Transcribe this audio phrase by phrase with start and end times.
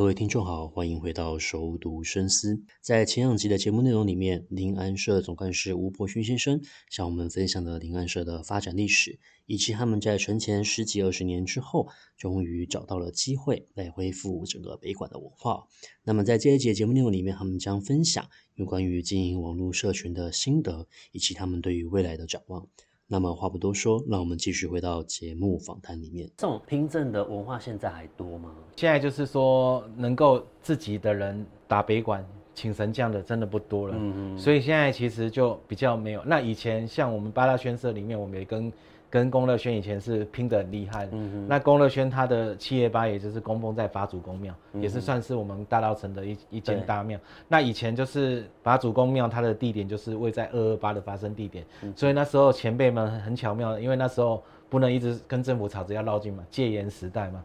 [0.00, 2.62] 各位听众好，欢迎回到熟读深思。
[2.80, 6.58] 在前两集的节目内容里面，林安社总干事吴伯勋先生
[6.88, 11.86] 向我们分享了林安社的发展历史，以及他们在存前十几二十年之后，
[12.16, 15.66] 终于找到了机会来恢复整个北馆的文化。
[16.02, 22.66] 那么在这一节节目内容里面，他们将分享有关于经营网络社群的心得，以及他们对于未来的展望。
[23.12, 26.30] 那么话不多说，让我们继续回到节目访谈里面。
[26.36, 28.54] 这种拼证的文化现在还多吗？
[28.76, 32.24] 现在就是说，能够自己的人打北管
[32.54, 33.96] 请神将的真的不多了。
[33.98, 34.38] 嗯嗯。
[34.38, 36.22] 所以现在其实就比较没有。
[36.24, 38.72] 那以前像我们八大圈社里面，我们也跟。
[39.10, 47.18] 跟龚乐轩以前是拼得很厉害的，嗯、那龚乐轩他的七叶八，也就是供奉在法主公庙，嗯、也是算是我们大稻城的一一间大庙。
[47.48, 57.42] 那以前就是法主公庙，它的地点就是位在二二八的发生地点，嗯、所以那时候前辈们很巧妙，因为那时候不能一直跟政府吵着要绕境嘛，戒严时代嘛，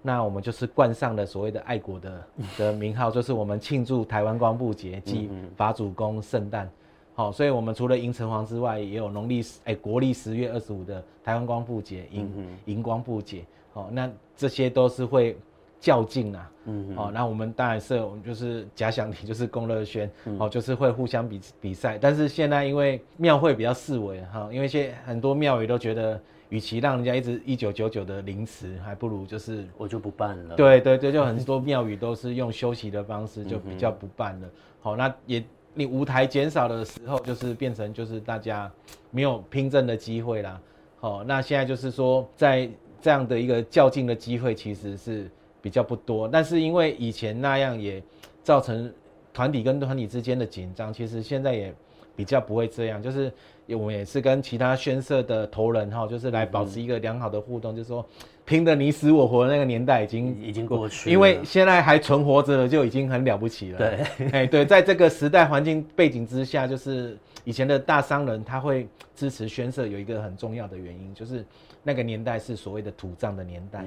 [0.00, 2.24] 那我们就是冠上了所谓的爱国的
[2.56, 6.70] 的名号，就是我们庆祝台湾光复节暨法主公圣诞。
[7.18, 12.32] 好，所以我们除了迎城隍之外，也有农历哎国历十月二十五的台湾光复节，迎
[12.66, 13.44] 迎光复节。
[13.72, 15.36] 好，那这些都是会
[15.80, 16.50] 较劲啊。
[16.66, 20.08] 嗯，好，那我们当然是我们就是假想敌，就是龚乐轩，
[20.38, 21.98] 哦，就是会互相比比赛。
[22.00, 30.54] 但是现在因为庙会比较式微哈，因为现在很多庙宇都觉得，与其让人家一直一九九九的临时，还不如就是我就不办了。
[30.54, 34.48] 对对对，就很多庙宇都是用休息的方式，就比较不办了。
[34.80, 35.42] 好，那也。
[35.74, 38.70] 你舞台减少的时候，就是变成就是大家
[39.10, 40.60] 没有拼正的机会啦。
[41.00, 42.68] 好，那现在就是说，在
[43.00, 45.30] 这样的一个较劲的机会，其实是
[45.62, 46.26] 比较不多。
[46.26, 48.02] 但是因为以前那样也
[48.42, 48.92] 造成
[49.32, 51.72] 团体跟团体之间的紧张，其实现在也
[52.18, 53.00] 比较不会这样。
[53.00, 53.32] 就是
[53.68, 58.04] 我们也是跟其他宣社的头人哈，就是来保持一个良好的互动，就是说。
[58.44, 63.76] 拼的你死我活的那个年代已经已经过去了，因为现在还存活着的就已经很了不起了。
[63.76, 71.44] 对， 哎对，在这个时代环境背景之下，就是以前的大商人他会支持宣社，有一个很重要的原因，就是
[71.82, 73.84] 那个年代是所谓的土葬的年代，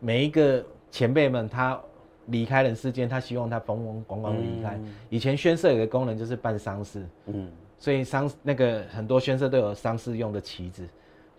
[0.00, 0.60] 每一个
[0.90, 1.80] 前辈们他
[2.26, 4.76] 离开人世间，他希望他风风光光离开。
[5.08, 7.48] 以前宣社有个功能就是办丧事，嗯，
[7.80, 10.86] 所以商那个很多宣社都有商事用的旗子。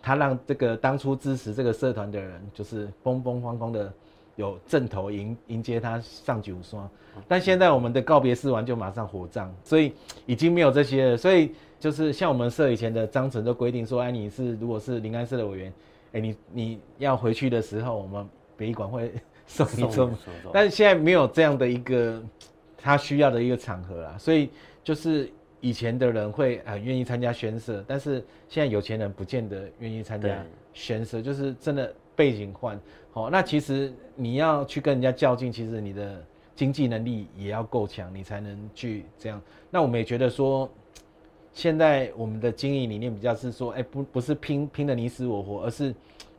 [0.04, 3.92] 他让这个当初支持这个社团的人，就是风风光光的
[4.34, 6.90] 有正头迎迎接他上九双。
[7.28, 9.92] 但现在我们的告别式完就马上火葬，所以
[10.26, 11.16] 已经没有这些了。
[11.16, 15.72] 所以就是像我们社以前的章程都规定说，哎，你是如果是灵安社的委员，
[16.14, 19.12] 哎，你你要回去的时候，我们北一馆会
[19.46, 20.10] 送你走。
[20.52, 22.20] 但是现在没有这样的一个
[22.76, 24.50] 他需要的一个场合啦，所以
[24.82, 25.30] 就是。
[25.62, 32.78] 以前的人会很愿意参加宣社，但是现在有钱人不见得愿意参加宣社，就是真的背景换。
[33.12, 36.20] 好，那其实你要去跟人家较劲，其实你的
[36.56, 39.40] 经济能力也要够强，你才能去这样。
[39.70, 40.68] 那我们也觉得说，
[41.54, 45.94] 现在我们的经营理念比较是说，哎，不不是拼拼的你死我活，而是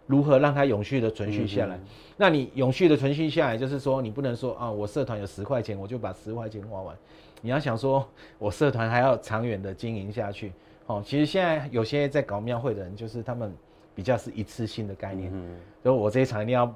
[0.05, 1.79] 如何让它永续的存续下来。
[2.17, 6.97] 那你永续的存续下来，就是说你不能说啊，我社团有十块钱，我就把十块钱花完。
[7.45, 8.07] 你要想说，
[8.39, 10.53] 我社团还要长远的经营下去，
[10.85, 13.53] 哦，其实现在有些在搞庙会的人，就是他们
[13.93, 16.73] 比较是一次性的概念，嗯，所以我这一场一定要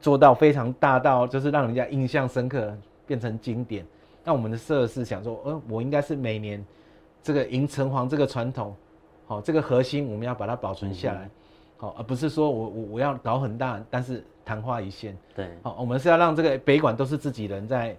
[0.00, 2.72] 做到非常大到，就是让人家印象深刻，
[3.08, 3.84] 变成经典。
[4.22, 6.64] 那我们的社是想说，呃，我应该是每年
[7.20, 8.72] 这个迎城隍这个传统，
[9.26, 11.28] 好，这个核心我们要把它保存下来，
[11.76, 15.18] 好，而不是说我我我要搞很大，但是昙花一现。
[15.34, 17.96] 对，好，我们是要让这个北管都是自己人在。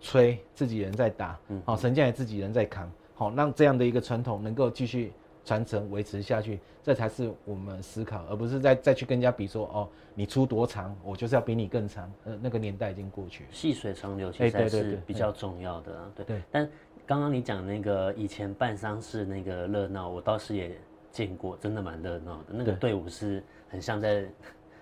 [0.00, 5.12] 吹自己人在打，好，神将也自己人在扛，好，让这样的一个传统能够继续
[5.44, 16.24] 传承维持下去，这才是我们思考，而不是再再去跟人家比说，哦，你出多长，我就是要比你更长，呃，那个年代已经过去，细水长流其实是比较重要的，对。
[16.26, 16.42] 对。
[16.50, 16.68] 但
[17.06, 20.76] 刚刚你讲那个以前办丧事那个热闹，我倒是也
[21.10, 24.26] 见过，真的蛮热闹的，那个队伍是很像在。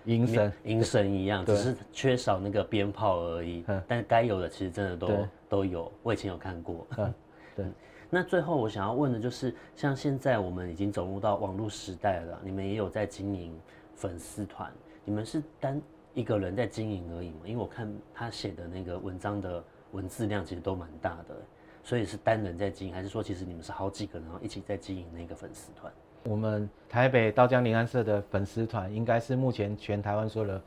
[0.05, 3.63] 迎神，迎神一样，只是缺少那个鞭炮而已。
[3.87, 6.87] 但该有的其实真的都都有，我以前有看过。
[7.55, 7.65] 对。
[8.09, 13.59] 那最后我想要问的就是，像现在我们已经走入到网络时代了，你们也有在经营
[13.95, 14.71] 粉丝团，
[15.03, 15.81] 你们是单
[16.13, 17.39] 一个人在经营而已吗？
[17.45, 19.61] 因为我看他写的那个文章的
[19.91, 21.35] 文字量其实都蛮大的，
[21.83, 25.91] 所以是单人在经营，还是说其实你们是好几个人然后一起在经营那个粉丝团？
[26.25, 30.61] 我们台北道江林安社的粉丝团，应该是目前全台湾所有的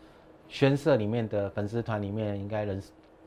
[0.48, 2.82] 宣社里面的粉丝团里面，应该人，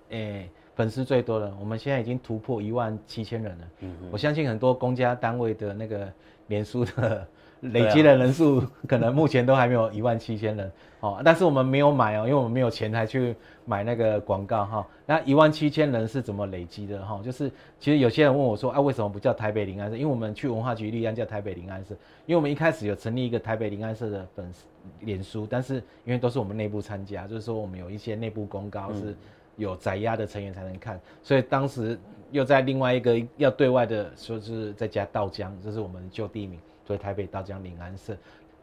[0.10, 0.50] 诶、
[0.82, 1.54] 粉丝最多的。
[1.60, 3.88] 我们现在已经突破一万七千人了。
[4.12, 6.12] 我相信很多公家单位的那个
[6.48, 7.28] 脸书的。
[7.62, 13.36] 累积的人数可能目前都还没有一万七千人哦，但是我们没有买哦，因为我们没有钱还去
[13.66, 14.88] 买那个广告哈。
[15.06, 17.22] 那一万七千人是怎么累积的哈？
[17.24, 19.96] 就是其实有些人问我说啊，为什么不叫台北临安社？
[19.96, 21.94] 因为我们去文化局立案叫台北临安社，
[22.26, 24.66] 因为我们一开始有成立一个台北临安社的粉丝
[25.02, 29.16] 脸书，但是因为都是我们内部参加，就是说我们有一些内部公告是
[29.62, 31.98] 有载押的成员才能看，所以当时
[32.32, 36.60] 又在另外一个要对外的说是在加道江，这是我们旧地名。
[36.84, 38.18] 所以台北道江灵安社，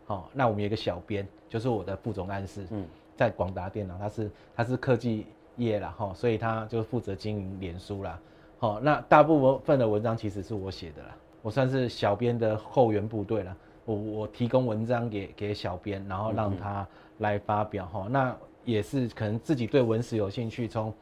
[0.04, 2.84] 好，那我们有一个小编，就是我的副总干事，嗯，
[3.16, 5.24] 在广达电脑，他是他是科技
[5.56, 8.18] 业啦，哈，所以他就负责经营脸书啦，
[8.58, 13.56] 好，那大部分的文章其实是我写的啦，我算是小编的后援部队啦，
[13.86, 16.86] 我我提供文章给给小编，然后让他
[17.18, 18.36] 来发表，哈，那
[18.68, 20.92] 也是可能自己对文史有兴趣，从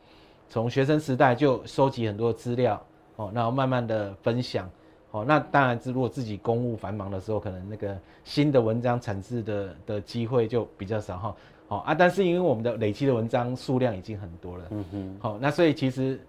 [0.48, 2.80] 从学生时代就收集很多资料，
[3.16, 4.70] 哦，然后慢慢的分享。
[5.10, 11.36] 哦，那当然是，如果自己公务繁忙的时候，可能那个新的文章产制的的机会就比较少哈。
[11.66, 15.16] 好啊，但是因为我们的累积的文章数量已经很多了，嗯哼。
[15.18, 16.20] 好，那所以其实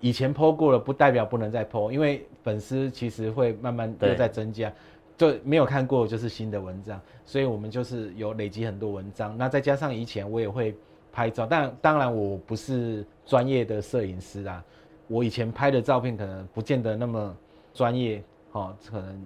[0.00, 4.72] 以前 po 过了，不代表不能再 po，因为粉丝其实会慢慢都在增加，
[5.18, 9.36] 就没有看过就是新的文章，所以我们就是有累积很多文章。
[9.36, 10.74] 那再加上以前我也会
[11.12, 14.64] 拍照，但当然我不是专业的摄影师啊，
[15.08, 17.36] 我以前拍的照片可能不见得那么。
[17.74, 18.20] 专业，
[18.50, 19.22] 哦，可能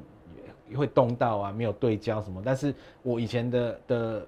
[0.69, 2.43] 也会动到啊，没有对焦什么。
[2.45, 4.27] 但是我以前的的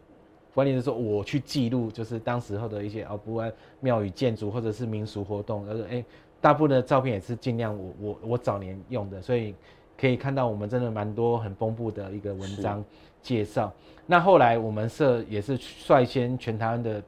[0.55, 6.03] 观念是说，我去记录，就是当时候的一些啊，不管庙宇建筑或者是民俗活动，而、就、哎、
[6.41, 9.55] 大部分的照片也是尽量我我我早年用的，所以
[9.99, 12.85] 可以看到我们真的蛮多很丰富的一个文章
[13.23, 13.73] 介绍。
[14.06, 17.02] 那后来我们社也是率先全台湾的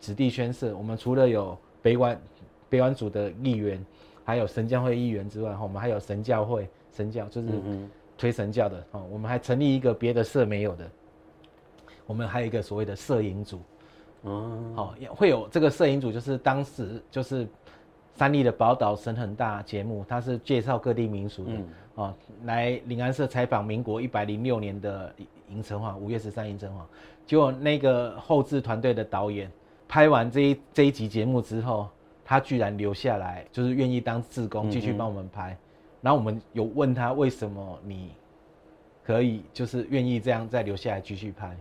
[0.00, 2.20] 子弟宣社，我们除了有北管
[2.68, 3.84] 北管组的议员。
[4.28, 7.48] 还有神教会议员之外，哈，我们还有神教会，神教就是
[8.18, 10.90] 推神教的，哦，我们还成立一个别的社没有的，
[12.08, 13.60] 我们还有一个所谓的摄影组，
[14.22, 17.46] 哦，好，会有这个摄影组，就是当时就是
[18.16, 21.52] 三立的宝岛神很大节目，它是介绍各地民俗的，
[21.96, 22.14] 哦，
[22.44, 25.14] 来临安社采访民国一百零六年的
[25.50, 26.80] 银城隍，五月十三银城隍，
[27.26, 29.50] 结果那个后制团队的导演
[29.86, 31.88] 拍完这一这一集节目之后。
[32.28, 35.52] 他居然留下来，就是愿意当志工继续帮我们拍。
[35.52, 35.58] 嗯嗯，
[36.00, 38.10] 然后我们有问他为什么你
[39.04, 41.56] 可以就是愿意这样再留下来继续拍，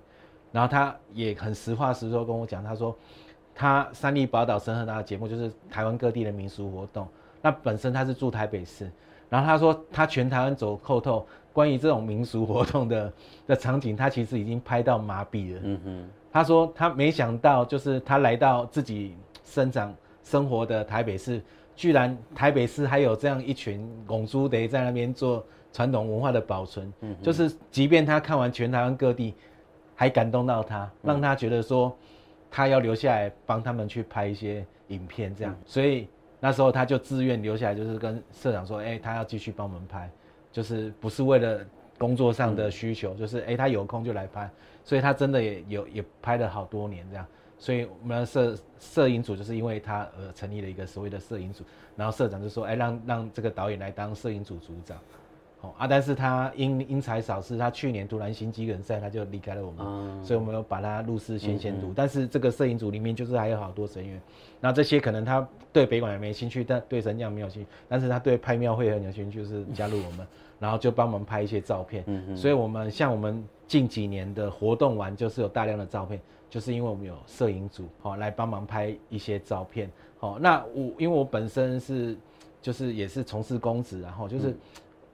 [0.51, 2.97] 然后他也很实话实说跟我讲，他说
[3.53, 7.07] 他三立宝岛神和他的节目就是台湾各地的民俗活动，
[7.43, 8.89] 那本身他是住台北市，
[9.29, 13.13] 然后他说他全台湾走透透，关于这种民俗活动的
[13.47, 15.61] 的场景，他其实已经拍到麻痹了。
[15.63, 19.93] 嗯哼，他说他没想到就是他来到自己生长。
[20.27, 21.39] 生活的台北市，
[21.75, 29.35] 居然台北市还有这样一群拱猪得在那边做传统文化的保存，嗯，就是即便他看完全台湾各地，
[29.93, 31.95] 还感动到他，让他觉得说
[32.49, 36.07] 他要留下来帮他们去拍一些影片，这样，所以
[36.45, 40.07] 那时候他就自愿留下来，就是跟社长说，哎，他要继续帮我们拍，
[40.51, 41.65] 就是不是为了
[41.97, 44.47] 工作上的需求，就是哎，他有空就来拍，
[44.83, 47.25] 所以他真的也有也拍了好多年这样。
[47.57, 51.63] 所以我们的摄摄影组就是因为他而成立了一个所谓的摄影组，
[51.95, 54.99] 然后社长就说：“哎，让让这个导演来当摄影组组长。”
[55.65, 61.87] 好啊，但是他因因材少事，他去年突然心肌梗塞，他就离开了我们，嗯、所以我们有把他入室先先读。
[61.87, 64.21] 嗯嗯，但是这个摄影组里面就是还有好多成员，
[64.59, 70.27] 那这些可能他对北管也没兴趣，但对神将没有兴趣，但是他对拍庙会很有兴趣，就是加入我们，
[70.59, 72.03] 然后就帮忙拍一些照片。
[72.07, 76.19] 嗯嗯，所以我们像我们近几年的活动完，就是有大量的照片。
[76.47, 82.15] 就是因为我们有摄影组，好来帮忙拍一些照片，好，那我因为我本身是
[82.61, 84.55] 就是也是从事公职，然后就是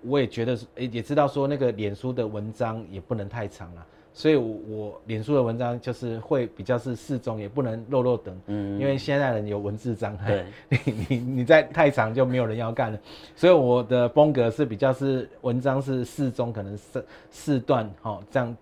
[0.04, 10.78] 我也觉得也知道说那个脸书的文章也不能太长了，所以我脸书的文章就是会比较是适中，也不能落落长，嗯，因为现在人有文字障碍， 你
[11.08, 13.00] 你你在太长就没有人要干了，
[13.36, 18.58] 所以我的风格是比较是文章是适中，可能是四段，哦这样，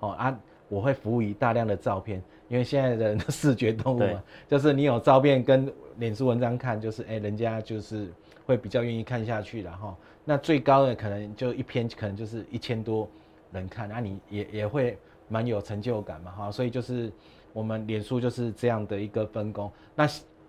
[0.00, 0.38] 哦啊。
[0.70, 8.08] 我会服务于大量的照片，因为现在的人的视觉动物嘛，就是你有照片跟脸书文章看，就是哎、欸，人家就是
[8.46, 9.94] 会比较愿意看下去的哈。
[10.24, 13.08] 那最高的可能就一篇，可能就是一千多
[13.52, 14.96] 人看，那、啊、你也也会
[15.28, 16.50] 蛮有成就感嘛哈。
[16.50, 17.12] 所以就是
[17.52, 19.70] 我们脸书就是这样的一个分工。
[19.94, 20.08] 那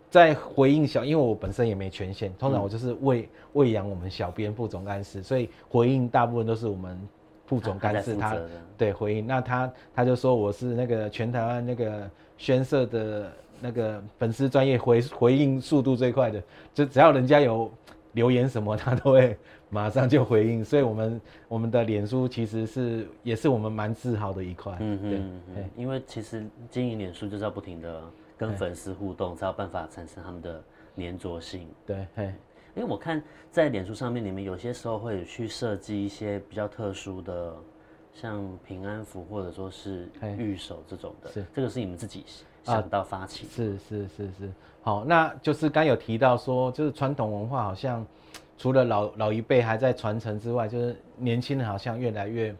[0.10, 6.98] 在回应小，因为我本身也没权限，通常我就是喂喂养我们小编副总干事，所以回应大部分都是我们
[7.46, 8.38] 副总干事，他
[8.77, 16.41] 对回应，那他他就说我是那个全台湾那个宣社的那个粉丝专业回回应速度最快的，
[16.74, 17.70] 就只要人家有
[18.15, 19.38] 留言什么，他都会
[19.69, 28.01] 马上就回应，所以我们我们的脸书其实是也是我们蛮自豪的一块，嗯嗯嗯，对，因为其实经营脸书就是要不停的
[28.36, 30.63] 跟粉丝互动，才有办法产生他们的
[30.98, 32.34] 粘着性，对，嘿。
[32.75, 37.55] 因为我看在脸书上面，你们有些时候会去设计一些比较特殊的，
[38.19, 42.24] 像平安符或者说是御守这种的，是这个是你们自己
[42.63, 43.51] 想到发起的？
[43.51, 44.51] 是是是是。
[44.81, 48.07] 好，那就是刚有提到说，就是传统文化好像
[48.57, 52.55] 除了老老一辈还在传承之外，就是年轻人好像越来越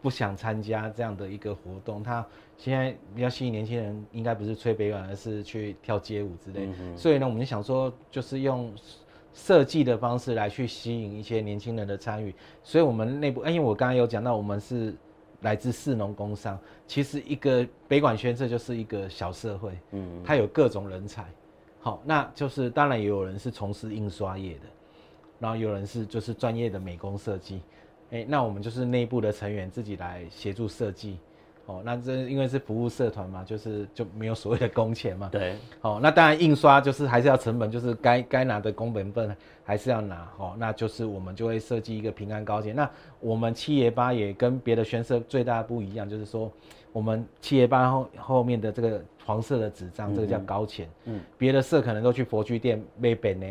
[0.00, 2.02] 不想参加这样的一个活动。
[2.02, 2.24] 他
[2.56, 6.68] 现在比较吸引年轻人，应该不是吹北管，而是去跳街舞之类。
[6.78, 8.72] 嗯、所以呢，我们就想说，就是用。
[9.32, 14.94] 设计的方式来去吸引一些年轻人的参与，所以我们内部，因为我刚刚有讲到，我们是
[15.42, 21.24] 来自市农工商，其实一个北管宣社就是一个小社会，嗯，它有各种人才，
[21.80, 24.66] 好，那就是当然也有人是从事印刷业的，
[25.38, 27.62] 然后有人是就是专业的美工设计，
[28.10, 31.18] 哎，那我们就是内部的成员自己来协助设计。
[31.66, 35.28] 哦，那这因为是服务社团嘛，就是就没有所谓的工钱嘛。
[35.30, 35.54] 对。
[35.82, 40.28] 哦，那当然印刷就是还是要成本，就是该该拿的工本份还是要拿。
[40.36, 42.74] 哦，那就是我们就会设计一个平安高钱。
[42.74, 42.90] 那
[43.20, 46.50] 我们七爷八也跟别的宣社最大的不一样，就是说
[46.92, 50.88] 我们七爷八后后面的这个黄色的纸张，这个叫高钱。
[51.04, 51.20] 嗯。
[51.38, 53.46] 别的社可能都去佛具店买本呢，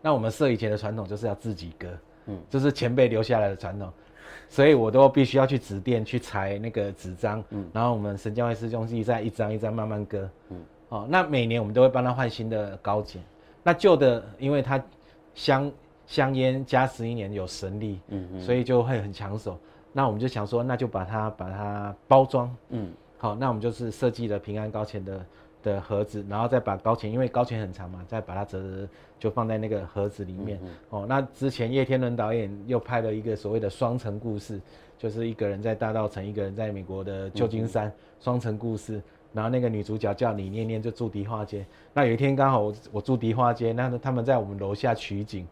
[0.00, 1.88] 那我们社以前的传统就是要自己割。
[2.26, 2.38] 嗯。
[2.48, 3.92] 就是前辈留下来的传统。
[4.48, 10.56] 所以我都必须要去纸店去裁那个纸张，嗯，然后我们神教会师兄弟再一张一张慢慢割，嗯，
[10.88, 13.22] 哦，那每年我们都会帮他换新的高剪，
[13.62, 14.82] 那旧的因为它
[15.34, 15.72] 香
[16.06, 19.58] 香烟加十一年有神力，嗯嗯，所以就会很抢手。
[19.92, 25.24] 那我们就想说，那就把它把它包装，嗯，好，那我们就是设计了平安高钱的。
[25.62, 28.88] 的盒子，然后再把高钱，因为高钱很长嘛，再把它折折，
[29.18, 30.58] 就放在那个盒子里面。
[30.62, 34.60] 嗯、哦，那之前叶天伦导演又拍了一个所谓的双城故事，
[34.96, 39.02] 就是一个人在大稻城，一个人在美国的旧金山，双城、嗯、故事。
[39.32, 41.64] 然后那个女主角叫李念念，就住迪化街。
[41.92, 45.46] 那有一天刚好我我住迪化街，那他们在我们楼下取景。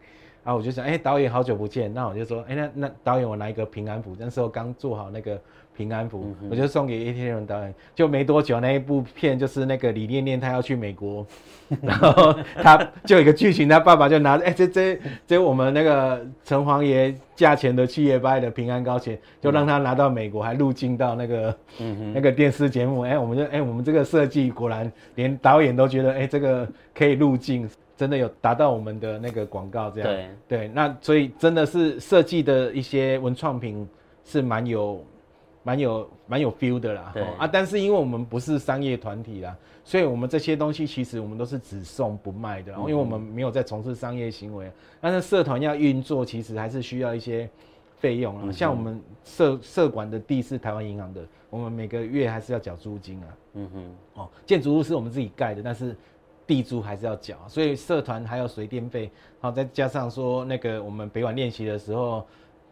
[0.47, 5.37] 然后我就想，哎，导演好久不见，那我就说，哎，那那导演我拿一个平安符，那时候刚做好那个
[5.75, 7.75] 平安符，嗯、我就送给叶天伦导演。
[7.93, 11.27] 就没多久，那一部片就是那个李念念她要去美国，
[11.83, 21.57] 然后他就有一个剧情，他爸爸就拿着，哎，这这这我们那个城隍爷价钱的七爷八爷的平安高钱，就让他拿到美国，还入境到那个、
[22.13, 27.69] 那个电视节目，哎，我们就哎我们这个设计果然连导演都觉得，哎，这个可以入镜。
[27.97, 30.09] 真的有达到我们的那个广告这样，
[30.47, 33.89] 对对，那所以真的是设计的一些文创品
[34.23, 35.03] 是蛮有、
[35.63, 37.09] 蛮有、蛮有 feel 的啦。
[37.11, 44.71] 对啊，但是因为我们不是商业团体啦，所以我们这些东西其实我们都是只送不卖的，嗯、因为我们没有在从事商业行为。
[45.01, 47.49] 但是社团要运作，其实还是需要一些
[47.97, 48.41] 费用啊。
[48.45, 53.27] 嗯、像我们社社管的地是台湾银行的，我们每个月还是要缴租金啊。
[53.55, 55.95] 嗯哼，哦，建筑物是我们自己盖的，但是。
[56.47, 59.11] 地租还是要缴，所以社团还有水电费，
[59.41, 62.25] 好，再加上说那个我们北管练习的时候，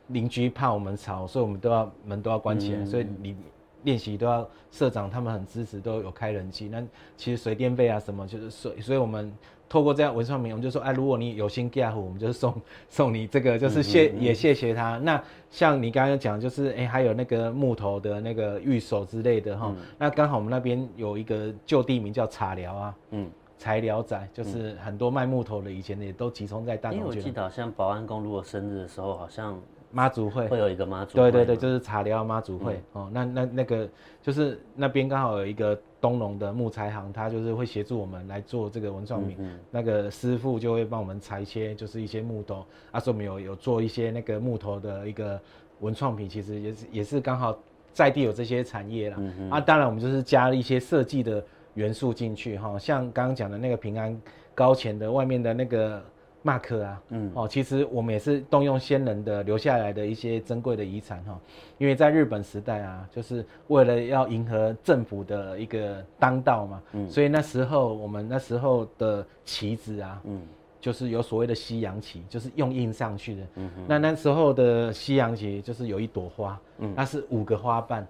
[0.08, 3.36] 邻居怕我们吵，所以我们都要门都要关起来，嗯、所以你
[3.84, 6.70] 练习都要社长他们很支持，都有开人气。
[6.70, 6.82] 那
[7.18, 9.30] 其实水电费啊什么就是所，所以我们
[9.68, 12.56] 透过这样文创名，我们就说，哎，如果你有心 get 我们就是送
[12.88, 14.98] 送你这个，就是谢、嗯嗯嗯、也谢谢他。
[15.00, 23.30] 那像你刚刚讲，就是哎、欸、还有那个木头的那个玉手之类的哈，嗯、那刚好我们那边有一个旧地名叫茶寮啊，嗯。
[23.58, 27.00] 材料仔就是很多卖木头的，以前也都集中在大同。
[27.00, 29.58] 因为我记得好像保安宫如果生日的时候，好像
[29.92, 31.32] 妈祖会会有一个妈祖会。
[31.32, 33.10] 对对对，就是茶寮妈祖会、嗯、哦。
[33.14, 33.88] 那那那个
[34.22, 39.38] 就是那边刚好有一个东龙的木材行，他就是会协助我们来做这个文创品。
[39.72, 42.66] 那个师傅就会帮我们裁切，就是一些木头。
[42.92, 45.40] 啊，说我们有有做一些那个木头的一个
[45.80, 47.58] 文创品，其实也是也是刚好
[47.94, 49.16] 在地有这些产业啦。
[49.18, 51.42] 嗯嗯啊，当然我们就是加了一些设计的。
[51.76, 54.20] 元素进去哈，像刚刚讲的那个平安
[54.54, 56.04] 高前的外面的那个
[56.44, 61.40] mark 啊，嗯，哦，其实我们也是动用先人的留下来的一些珍贵的遗产哈，
[61.78, 70.42] 因为在日本时代啊，就是为了要迎合政府的一个当道嘛，嗯，所以那时候我们那时候的旗子啊，嗯，
[70.80, 78.08] 就是有所谓的西洋旗，就是用印上去的，嗯哼，那那时候的西洋旗就是有一朵花，嗯，那是五个花瓣，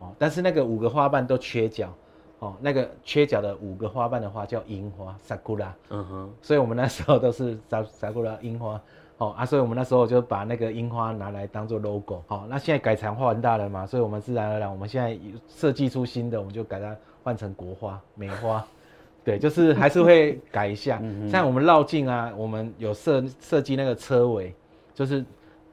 [0.00, 1.94] 哦，但是那个五个花瓣都缺角。
[2.40, 5.68] 哦，那个缺角的五个花瓣的花叫樱花，sakura。
[5.90, 8.80] 嗯哼，所以我们那时候都是 sakura 樱花。
[9.18, 12.22] 哦啊，所以我们那时候就把那个樱花拿来当做 logo。
[12.26, 18.62] 好、哦，那现在改成画文大了嘛，所以我们自然而然，我们现在设计出新的，我们就改它换成国花、梅花。
[19.24, 21.00] 对，就是还是会改一下。
[21.30, 24.54] 像我们绕境啊，我们有设设计那个车尾，
[24.94, 25.24] 就是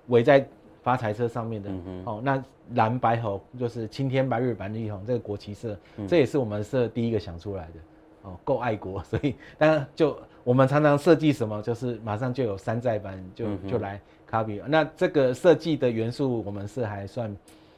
[0.07, 0.47] 围在
[0.81, 1.69] 发财车上面的。
[1.69, 2.41] 嗯哦，那
[2.75, 5.77] 蓝白红就是青天白日满地红，这个国旗色，
[6.07, 7.71] 这也是我们设第一个想出来的。
[8.23, 13.99] 哦，够爱国， 所以当然就我们常常设计什么，就是马上就有山寨版就就来
[14.31, 14.61] copy。
[14.65, 17.35] 那这个设计的元素，我们是还算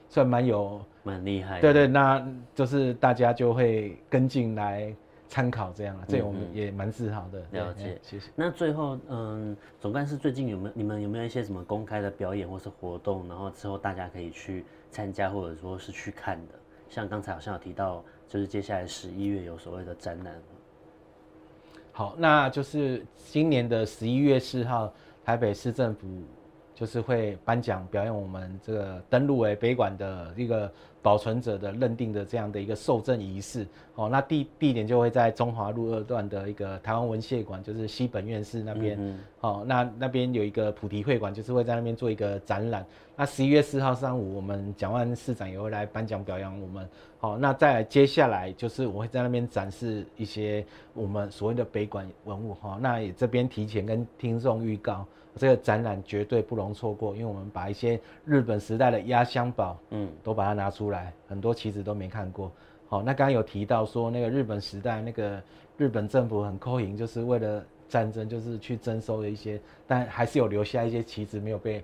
[0.07, 1.59] 算蛮有蛮厉害。
[1.59, 2.23] 对对，那
[2.53, 4.93] 就是大家就会跟进来
[5.27, 7.41] 参考这样啊，这我们也蛮自豪的。
[7.51, 8.29] 了解，谢谢。
[8.35, 16.53] 那最后，嗯，总干事最近有没有你们有没有一些什么公开的表演或是活动，然后之后大家可以去参加或者说是去看的？
[16.89, 18.03] 像刚才好像有提到。
[18.27, 20.33] 就是接下来十一月有所谓的展览。
[21.91, 24.91] 好，那就是今年的十一月四号，
[25.23, 26.07] 台北市政府
[26.75, 30.69] 就是会颁奖表演我们这个登录为北馆的一个
[31.01, 33.65] 保存者的认定的这样的一个受证仪式。
[33.95, 38.97] 哦，那地地点就会在中华路二段的一个台湾文献馆，就是西本院士那边。
[38.99, 39.19] 嗯。
[39.39, 42.85] 哦，那那边有一个菩提会馆，就是会在那边做一个展览。
[43.15, 46.89] 那十一月四号上午，我们蒋万市长也会来颁奖表扬我们。
[47.19, 52.53] 好，那再来接下来就是我会在那边展示一些我们所谓的北馆文物。
[52.55, 55.05] 哈，那也这边提前跟听众预告，
[55.37, 62.51] 这个展览绝对不容错过，因为我们把一些日本时代的压箱宝，嗯，都把它拿出来，很多棋子都没看过。
[62.87, 65.41] 好，那刚刚有提到说那个日本时代那个
[65.77, 71.83] 日本政府很抠营，就是为了战争，就是去征收了一些，但还是有留下一些棋子没有被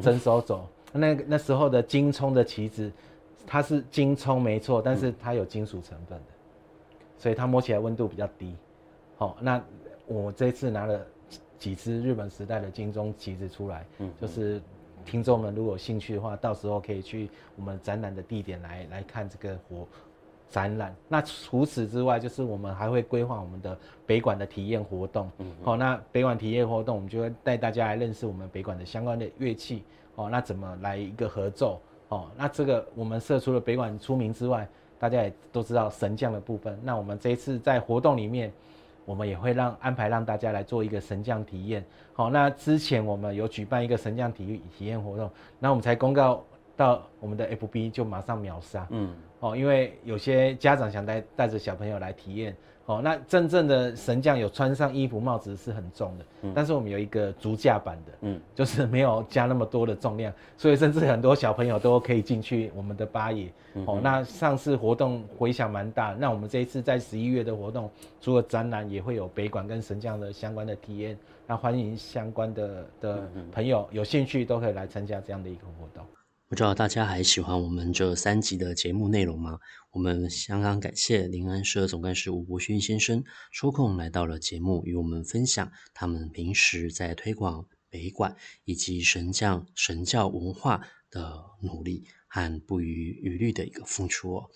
[0.00, 0.68] 征收走。
[0.92, 2.92] 嗯、那那时候的金葱的棋子，
[3.46, 6.24] 它是金葱没错，但是它有金属成分的，
[7.18, 8.54] 所以它摸起来温度比较低。
[9.16, 9.60] 好，那
[10.06, 11.04] 我这次拿了
[11.62, 14.60] 几支日本时代的金钟旗子出来，嗯就是
[15.04, 19.86] 听众们如果有兴趣的话，到时候可以去我们展览的地点来来看这个活。
[20.50, 20.94] 展览。
[21.08, 25.30] 那除此之外，就是我们还会规划我们的北馆的体验活动。
[25.38, 29.84] 嗯，好，那北馆体验活动，我们就会带大家来认识我们北馆的相关的乐器。
[30.16, 31.80] 哦，那怎么来一个合奏？
[32.10, 36.78] 哦，那这个我们设除了北馆出名之外，大家也都知道神将的部分。
[36.82, 38.52] 那我们这一次在活动里面，
[39.04, 41.84] 我们也会让安排让大家来做一个神降体验。
[42.12, 46.44] 好，那之前我们有举办一个神降体体验活动，那我们才公告
[46.76, 48.86] 到我们的 FB 就马上秒杀。
[48.90, 49.14] 嗯。
[49.40, 63.52] 哦，因为有些家长想带带着小朋友来体验，哦，那真正的神将有穿上衣服帽子是很重的，嗯，但是我们有一个竹架版的，嗯，就是没有加那么多的重量，所以甚至很多小朋友都可以进去我们的八爷，
[63.86, 67.88] 哦，那上次活动回响蛮大，那我们这一次在十一月的活动，
[68.20, 71.16] 除了展览也会有北馆跟神将的相关的体验，
[71.46, 76.04] 那欢迎相关的的朋友有兴趣都可以来参加这样的一个活动。
[76.52, 79.58] 不知道大家还喜欢我们这三集的节目内容吗？
[79.90, 88.36] 我们相当感谢临安社总干事吴伯勋先生抽空来到了节目，与我们分享他们平时在推广北馆
[88.66, 94.50] 以及神将神教文化的努力和不遗余力的一个付出哦。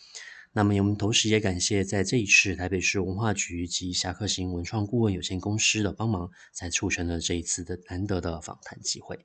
[0.52, 9.24] 那么我们同时也感谢在这一次台北市文化局及侠客行文创顾问有限公司的帮忙，才促成了这一次的难得的访谈机会。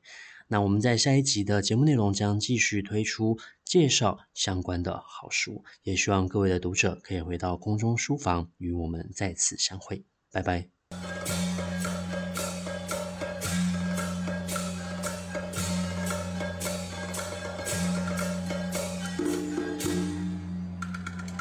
[0.51, 11.70] 那我们在下一集的节目内容将继续推出介绍相关的好书，也希望各位的读者可以回到空中书房与我们再次相会，拜拜。